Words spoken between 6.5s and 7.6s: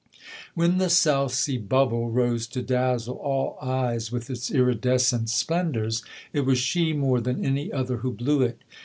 she more than